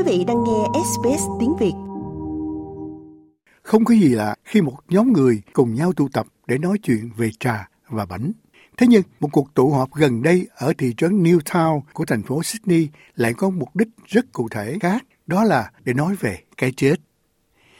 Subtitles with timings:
[0.00, 1.72] Quý vị đang nghe SBS tiếng Việt.
[3.62, 7.10] Không có gì lạ khi một nhóm người cùng nhau tụ tập để nói chuyện
[7.16, 8.32] về trà và bánh.
[8.76, 12.42] Thế nhưng, một cuộc tụ họp gần đây ở thị trấn Newtown của thành phố
[12.42, 16.72] Sydney lại có mục đích rất cụ thể khác, đó là để nói về cái
[16.76, 16.94] chết.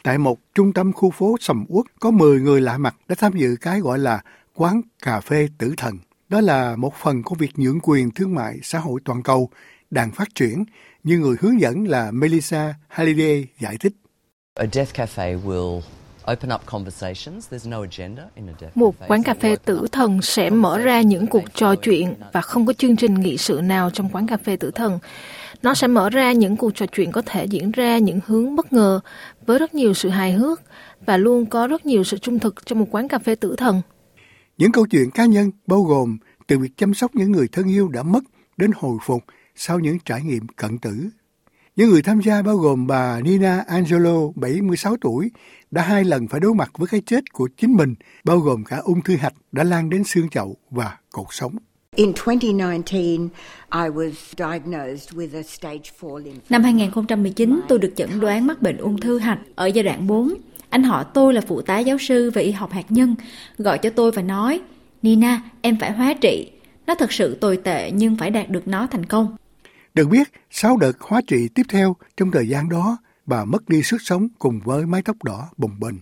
[0.03, 3.33] Tại một trung tâm khu phố sầm uất có 10 người lạ mặt đã tham
[3.37, 4.23] dự cái gọi là
[4.55, 5.99] quán cà phê tử thần.
[6.29, 9.51] Đó là một phần của việc nhượng quyền thương mại xã hội toàn cầu
[9.91, 10.65] đang phát triển,
[11.05, 13.93] như người hướng dẫn là Melissa Halliday giải thích.
[14.55, 15.81] A death cafe will
[18.75, 22.67] một quán cà phê tử thần sẽ mở ra những cuộc trò chuyện và không
[22.67, 24.99] có chương trình nghị sự nào trong quán cà phê tử thần.
[25.63, 28.73] Nó sẽ mở ra những cuộc trò chuyện có thể diễn ra những hướng bất
[28.73, 29.01] ngờ
[29.47, 30.61] với rất nhiều sự hài hước
[31.07, 33.83] và luôn có rất nhiều sự trung thực trong một quán cà phê tử thần.
[34.59, 37.89] Những câu chuyện cá nhân bao gồm từ việc chăm sóc những người thân yêu
[37.89, 38.25] đã mất
[38.57, 39.25] đến hồi phục
[39.57, 41.11] sau những trải nghiệm cận tử.
[41.77, 45.31] Những người tham gia bao gồm bà Nina Angelo, 76 tuổi,
[45.71, 48.77] đã hai lần phải đối mặt với cái chết của chính mình, bao gồm cả
[48.77, 51.57] ung thư hạch đã lan đến xương chậu và cột sống.
[56.51, 60.35] Năm 2019, tôi được chẩn đoán mắc bệnh ung thư hạch ở giai đoạn 4.
[60.71, 63.15] Anh họ tôi là phụ tá giáo sư về y học hạt nhân,
[63.59, 64.61] gọi cho tôi và nói,
[65.03, 66.51] Nina, em phải hóa trị.
[66.87, 69.37] Nó thật sự tồi tệ nhưng phải đạt được nó thành công.
[70.01, 73.83] Được biết, sau đợt hóa trị tiếp theo, trong thời gian đó, bà mất đi
[73.83, 75.95] sức sống cùng với mái tóc đỏ bồng bềnh.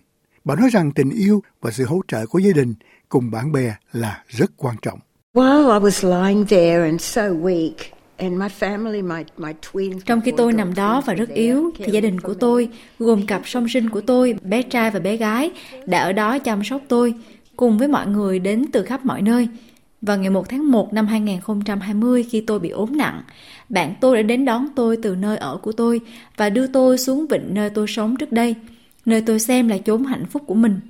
[0.44, 2.74] Bà nói rằng tình yêu và sự hỗ trợ của gia đình
[3.08, 4.98] cùng bạn bè là rất quan trọng.
[10.06, 13.42] Trong khi tôi nằm đó và rất yếu, thì gia đình của tôi, gồm cặp
[13.44, 15.50] song sinh của tôi, bé trai và bé gái,
[15.86, 17.14] đã ở đó chăm sóc tôi,
[17.56, 19.48] cùng với mọi người đến từ khắp mọi nơi.
[20.02, 23.22] Vào ngày 1 tháng 1 năm 2020 khi tôi bị ốm nặng,
[23.68, 26.00] bạn tôi đã đến đón tôi từ nơi ở của tôi
[26.36, 28.54] và đưa tôi xuống vịnh nơi tôi sống trước đây,
[29.04, 30.81] nơi tôi xem là chốn hạnh phúc của mình.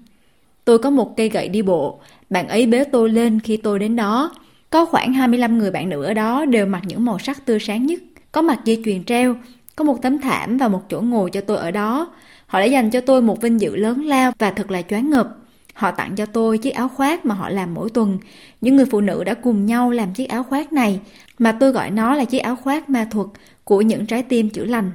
[0.64, 3.96] Tôi có một cây gậy đi bộ, bạn ấy bế tôi lên khi tôi đến
[3.96, 4.32] đó.
[4.70, 7.86] Có khoảng 25 người bạn nữ ở đó đều mặc những màu sắc tươi sáng
[7.86, 8.00] nhất,
[8.32, 9.36] có mặt dây chuyền treo,
[9.76, 12.12] có một tấm thảm và một chỗ ngồi cho tôi ở đó.
[12.46, 15.28] Họ đã dành cho tôi một vinh dự lớn lao và thật là choáng ngợp.
[15.78, 18.18] Họ tặng cho tôi chiếc áo khoác mà họ làm mỗi tuần.
[18.60, 21.00] Những người phụ nữ đã cùng nhau làm chiếc áo khoác này,
[21.38, 23.26] mà tôi gọi nó là chiếc áo khoác ma thuật
[23.64, 24.90] của những trái tim chữa lành.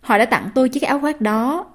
[0.00, 1.66] Họ đã tặng tôi chiếc áo khoác đó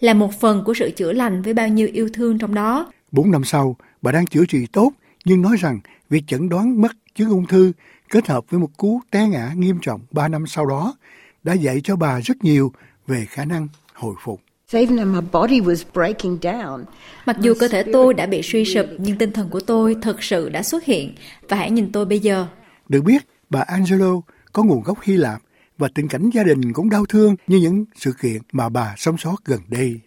[0.00, 2.92] là một phần của sự chữa lành với bao nhiêu yêu thương trong đó.
[3.12, 4.92] Bốn năm sau, bà đang chữa trị tốt,
[5.24, 5.80] nhưng nói rằng
[6.10, 7.72] việc chẩn đoán mất chứng ung thư
[8.10, 10.94] kết hợp với một cú té ngã nghiêm trọng ba năm sau đó
[11.44, 12.72] đã dạy cho bà rất nhiều
[13.06, 14.40] về khả năng hồi phục.
[17.26, 20.22] Mặc dù cơ thể tôi đã bị suy sụp, nhưng tinh thần của tôi thực
[20.22, 21.14] sự đã xuất hiện.
[21.48, 22.46] Và hãy nhìn tôi bây giờ.
[22.88, 24.20] Được biết, bà Angelo
[24.52, 25.42] có nguồn gốc Hy Lạp
[25.78, 29.18] và tình cảnh gia đình cũng đau thương như những sự kiện mà bà sống
[29.18, 30.00] sót gần đây.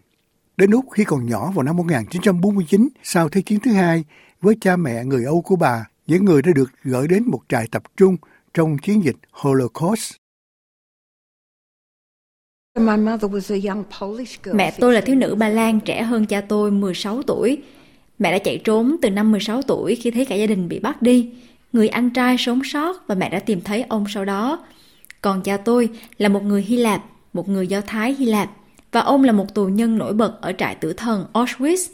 [0.57, 4.03] Đến lúc khi còn nhỏ vào năm 1949, sau Thế chiến thứ hai,
[4.41, 7.67] với cha mẹ người Âu của bà, những người đã được gửi đến một trại
[7.71, 8.17] tập trung
[8.53, 10.13] trong chiến dịch Holocaust.
[14.53, 17.57] Mẹ tôi là thiếu nữ Ba Lan trẻ hơn cha tôi 16 tuổi.
[18.19, 21.01] Mẹ đã chạy trốn từ năm 16 tuổi khi thấy cả gia đình bị bắt
[21.01, 21.29] đi.
[21.73, 24.65] Người anh trai sống sót và mẹ đã tìm thấy ông sau đó.
[25.21, 28.49] Còn cha tôi là một người Hy Lạp, một người Do Thái Hy Lạp
[28.91, 31.89] và ông là một tù nhân nổi bật ở trại tử thần Auschwitz.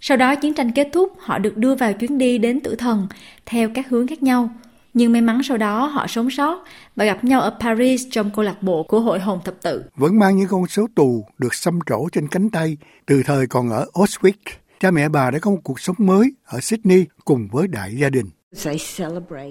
[0.00, 3.06] Sau đó chiến tranh kết thúc, họ được đưa vào chuyến đi đến tử thần
[3.46, 4.50] theo các hướng khác nhau–
[4.94, 6.64] nhưng may mắn sau đó họ sống sót
[6.96, 9.82] và gặp nhau ở Paris trong câu lạc bộ của Hội Hồng Thập Tự.
[9.96, 13.70] Vẫn mang những con số tù được xăm trổ trên cánh tay từ thời còn
[13.70, 14.32] ở Auschwitz.
[14.80, 18.10] Cha mẹ bà đã có một cuộc sống mới ở Sydney cùng với đại gia
[18.10, 18.26] đình.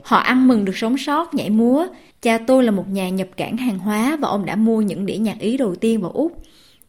[0.03, 1.87] Họ ăn mừng được sống sót, nhảy múa.
[2.21, 5.17] Cha tôi là một nhà nhập cảng hàng hóa và ông đã mua những đĩa
[5.17, 6.41] nhạc Ý đầu tiên vào Úc.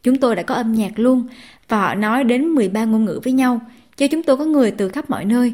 [0.03, 1.27] Chúng tôi đã có âm nhạc luôn
[1.67, 3.59] và họ nói đến 13 ngôn ngữ với nhau,
[3.97, 5.53] cho chúng tôi có người từ khắp mọi nơi.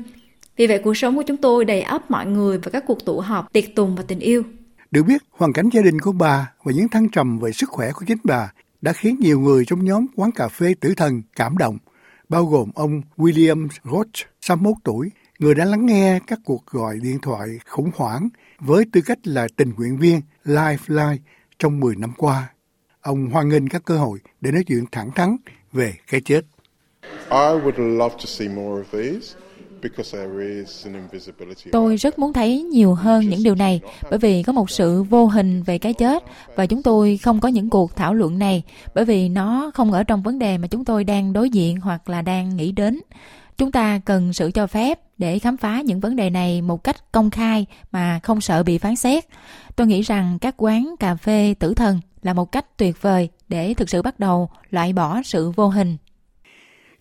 [0.62, 3.20] Vì vậy cuộc sống của chúng tôi đầy ắp mọi người và các cuộc tụ
[3.20, 4.44] họp, tiệc tùng và tình yêu.
[4.91, 7.91] Được biết, hoàn cảnh gia đình của bà và những thăng trầm về sức khỏe
[7.91, 11.58] của chính bà đã khiến nhiều người trong nhóm quán cà phê tử thần cảm
[11.58, 11.78] động,
[12.30, 15.09] bao gồm ông William Roach, 61 tuổi,
[15.40, 19.47] người đã lắng nghe các cuộc gọi điện thoại khủng hoảng với tư cách là
[19.56, 21.18] tình nguyện viên Lifeline
[21.59, 22.53] trong 10 năm qua.
[23.02, 25.38] Ông hoan nghênh các cơ hội để nói chuyện thẳng thắn
[25.72, 26.41] về cái chết.
[27.30, 29.41] I would love to see more of these.
[31.72, 35.26] Tôi rất muốn thấy nhiều hơn những điều này bởi vì có một sự vô
[35.26, 36.24] hình về cái chết
[36.56, 38.64] và chúng tôi không có những cuộc thảo luận này
[38.96, 42.10] bởi vì nó không ở trong vấn đề mà chúng tôi đang đối diện hoặc
[42.10, 43.00] là đang nghĩ đến.
[43.58, 47.12] Chúng ta cần sự cho phép để khám phá những vấn đề này một cách
[47.12, 49.26] công khai mà không sợ bị phán xét.
[49.76, 53.74] Tôi nghĩ rằng các quán cà phê tử thần là một cách tuyệt vời để
[53.74, 55.98] thực sự bắt đầu loại bỏ sự vô hình.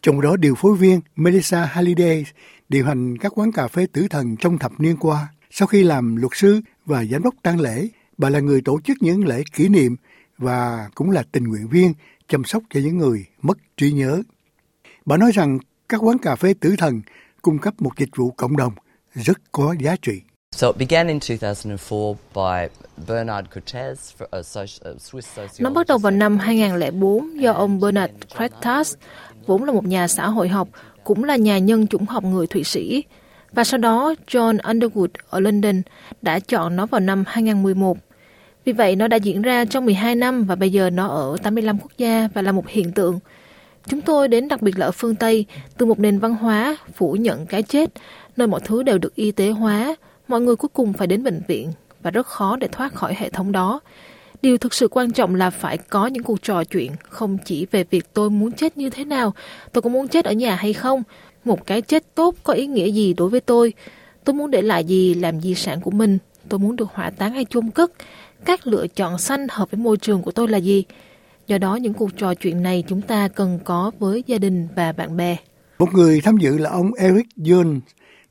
[0.02, 2.24] Trong đó điều phối viên Melissa Halliday
[2.70, 5.28] điều hành các quán cà phê tử thần trong thập niên qua.
[5.50, 7.88] Sau khi làm luật sư và giám đốc tang lễ,
[8.18, 9.96] bà là người tổ chức những lễ kỷ niệm
[10.38, 11.92] và cũng là tình nguyện viên
[12.28, 14.22] chăm sóc cho những người mất trí nhớ.
[15.06, 15.58] Bà nói rằng
[15.88, 17.02] các quán cà phê tử thần
[17.42, 18.72] cung cấp một dịch vụ cộng đồng
[19.14, 20.20] rất có giá trị.
[20.52, 22.68] So it began in 2004 by
[23.08, 23.94] Bernard Cortez,
[24.30, 25.60] a Swiss sociologist.
[25.60, 28.94] Nó bắt đầu vào năm 2004 do ông Bernard Cortez,
[29.46, 30.68] vốn là một nhà xã hội học,
[31.04, 33.04] cũng là nhà nhân chủng học người Thụy Sĩ.
[33.52, 35.82] Và sau đó John Underwood ở London
[36.22, 37.98] đã chọn nó vào năm 2011.
[38.64, 41.78] Vì vậy nó đã diễn ra trong 12 năm và bây giờ nó ở 85
[41.78, 43.18] quốc gia và là một hiện tượng.
[43.86, 45.46] Chúng tôi đến đặc biệt là ở phương Tây,
[45.78, 47.90] từ một nền văn hóa phủ nhận cái chết,
[48.36, 49.96] nơi mọi thứ đều được y tế hóa,
[50.28, 51.72] mọi người cuối cùng phải đến bệnh viện
[52.02, 53.80] và rất khó để thoát khỏi hệ thống đó.
[54.42, 57.84] Điều thực sự quan trọng là phải có những cuộc trò chuyện, không chỉ về
[57.90, 59.34] việc tôi muốn chết như thế nào,
[59.72, 61.02] tôi có muốn chết ở nhà hay không,
[61.44, 63.72] một cái chết tốt có ý nghĩa gì đối với tôi,
[64.24, 67.32] tôi muốn để lại gì làm di sản của mình, tôi muốn được hỏa táng
[67.32, 67.92] hay chôn cất,
[68.44, 70.84] các lựa chọn xanh hợp với môi trường của tôi là gì.
[71.46, 74.92] Do đó những cuộc trò chuyện này chúng ta cần có với gia đình và
[74.92, 75.36] bạn bè.
[75.78, 77.80] Một người tham dự là ông Eric Jones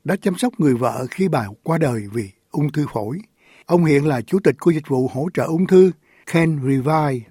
[0.04, 3.18] đã chăm sóc người vợ khi bà qua đời vì ung thư phổi.
[3.66, 5.90] Ông hiện là chủ tịch của dịch vụ hỗ trợ ung thư
[6.26, 7.22] Ken Revai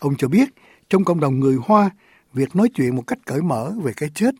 [0.00, 0.48] Ông cho biết
[0.90, 1.90] trong cộng đồng người Hoa,
[2.32, 4.34] việc nói chuyện một cách cởi mở về cái chết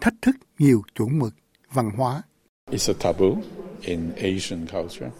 [0.00, 1.34] thách thức nhiều chuẩn mực
[1.72, 2.22] văn hóa.
[2.70, 3.40] It's a taboo
[3.80, 5.10] in Asian culture.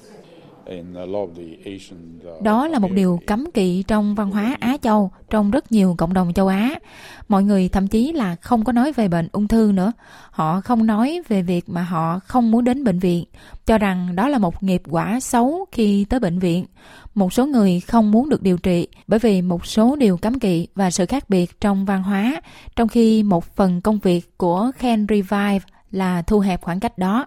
[2.42, 6.14] Đó là một điều cấm kỵ trong văn hóa Á Châu, trong rất nhiều cộng
[6.14, 6.70] đồng châu Á.
[7.28, 9.92] Mọi người thậm chí là không có nói về bệnh ung thư nữa.
[10.30, 13.24] Họ không nói về việc mà họ không muốn đến bệnh viện,
[13.66, 16.66] cho rằng đó là một nghiệp quả xấu khi tới bệnh viện.
[17.14, 20.69] Một số người không muốn được điều trị bởi vì một số điều cấm kỵ
[20.74, 22.40] và sự khác biệt trong văn hóa,
[22.76, 25.60] trong khi một phần công việc của Can Revive
[25.90, 27.26] là thu hẹp khoảng cách đó.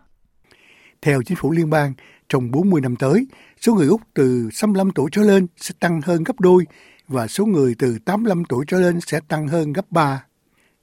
[1.02, 1.94] Theo chính phủ liên bang,
[2.30, 3.28] trong 40 năm tới,
[3.62, 6.66] số người Úc từ 65 tuổi trở lên sẽ tăng hơn gấp đôi
[7.08, 10.26] và số người từ 85 tuổi trở lên sẽ tăng hơn gấp 3.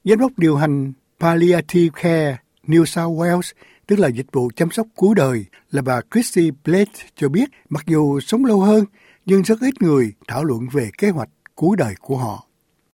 [0.03, 3.53] Giám đốc điều hành Palliative Care New South Wales,
[3.87, 7.83] tức là dịch vụ chăm sóc cuối đời, là bà Christy Blake cho biết mặc
[7.87, 8.85] dù sống lâu hơn,
[9.25, 12.47] nhưng rất ít người thảo luận về kế hoạch cuối đời của họ.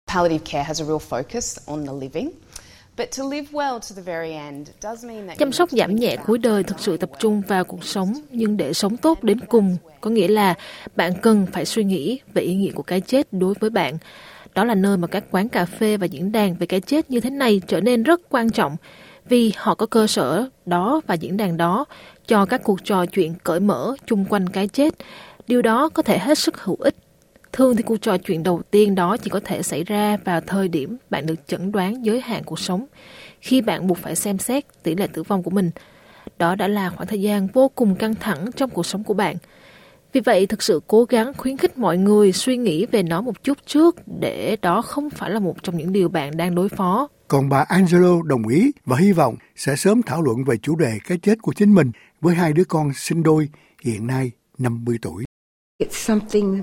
[0.08, 2.30] Palliative care has a real focus on the living.
[5.38, 8.74] Chăm sóc giảm nhẹ cuối đời thực sự tập trung vào cuộc sống, nhưng để
[8.74, 10.56] sống tốt đến cùng, có nghĩa là
[10.96, 13.98] bạn cần phải suy nghĩ về ý nghĩa của cái chết đối với bạn.
[14.54, 17.20] Đó là nơi mà các quán cà phê và diễn đàn về cái chết như
[17.20, 18.76] thế này trở nên rất quan trọng,
[19.30, 21.86] vì họ có cơ sở đó và diễn đàn đó
[22.28, 24.94] cho các cuộc trò chuyện cởi mở chung quanh cái chết.
[25.48, 26.96] Điều đó có thể hết sức hữu ích
[27.54, 30.68] Thường thì cuộc trò chuyện đầu tiên đó chỉ có thể xảy ra vào thời
[30.68, 32.86] điểm bạn được chẩn đoán giới hạn cuộc sống,
[33.42, 35.72] khi bạn buộc phải xem xét tỷ lệ tử vong của mình.
[36.38, 39.36] Đó đã là khoảng thời gian vô cùng căng thẳng trong cuộc sống của bạn.
[40.14, 43.44] Vì vậy, thực sự cố gắng khuyến khích mọi người suy nghĩ về nó một
[43.44, 47.08] chút trước để đó không phải là một trong những điều bạn đang đối phó.
[47.28, 50.98] Còn bà Angelo đồng ý và hy vọng sẽ sớm thảo luận về chủ đề
[51.08, 53.50] cái chết của chính mình với hai đứa con sinh đôi
[53.84, 55.24] hiện nay 50 tuổi.
[55.84, 56.62] It's something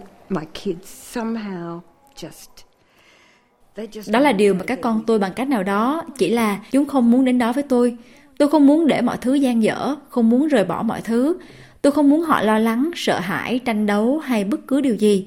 [4.06, 7.10] đó là điều mà các con tôi bằng cách nào đó chỉ là chúng không
[7.10, 7.96] muốn đến đó với tôi.
[8.38, 11.38] Tôi không muốn để mọi thứ gian dở không muốn rời bỏ mọi thứ.
[11.82, 15.26] Tôi không muốn họ lo lắng sợ hãi tranh đấu hay bất cứ điều gì.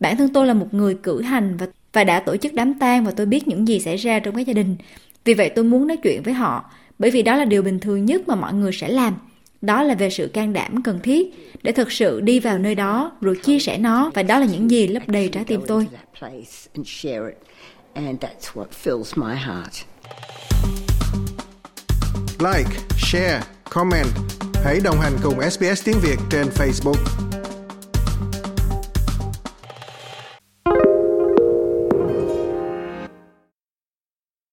[0.00, 3.04] Bản thân tôi là một người cử hành và và đã tổ chức đám tang
[3.04, 4.76] và tôi biết những gì xảy ra trong cái gia đình.
[5.24, 6.64] Vì vậy tôi muốn nói chuyện với họ
[6.98, 9.14] bởi vì đó là điều bình thường nhất mà mọi người sẽ làm
[9.62, 13.12] đó là về sự can đảm cần thiết để thực sự đi vào nơi đó
[13.20, 15.86] rồi chia sẻ nó, và đó là những gì lấp đầy trái tim tôi.
[22.38, 23.40] Like, share,
[23.70, 24.06] comment.
[24.64, 27.31] Hãy đồng hành cùng SBS tiếng Việt trên Facebook.